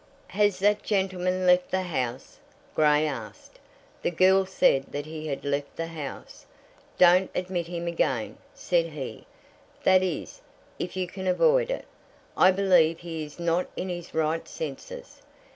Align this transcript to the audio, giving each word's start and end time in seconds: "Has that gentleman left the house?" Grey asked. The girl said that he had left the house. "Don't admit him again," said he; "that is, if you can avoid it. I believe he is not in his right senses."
"Has 0.29 0.57
that 0.57 0.81
gentleman 0.81 1.45
left 1.45 1.69
the 1.69 1.83
house?" 1.83 2.39
Grey 2.73 3.05
asked. 3.05 3.59
The 4.01 4.09
girl 4.09 4.47
said 4.47 4.85
that 4.89 5.05
he 5.05 5.27
had 5.27 5.45
left 5.45 5.75
the 5.75 5.85
house. 5.85 6.47
"Don't 6.97 7.29
admit 7.35 7.67
him 7.67 7.85
again," 7.85 8.39
said 8.55 8.87
he; 8.93 9.27
"that 9.83 10.01
is, 10.01 10.41
if 10.79 10.97
you 10.97 11.05
can 11.05 11.27
avoid 11.27 11.69
it. 11.69 11.85
I 12.35 12.49
believe 12.49 12.97
he 12.97 13.23
is 13.23 13.39
not 13.39 13.67
in 13.75 13.89
his 13.89 14.11
right 14.15 14.47
senses." 14.47 15.21